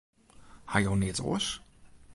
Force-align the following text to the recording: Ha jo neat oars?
Ha 0.71 0.81
jo 0.85 0.95
neat 1.01 1.19
oars? 1.29 1.47